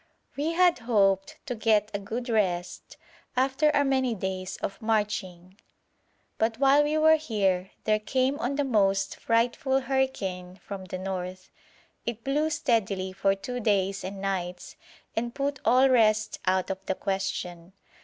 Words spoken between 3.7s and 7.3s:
our many days of marching, but while we were